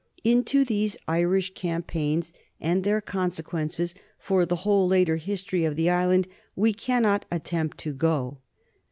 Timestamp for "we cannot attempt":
6.55-7.77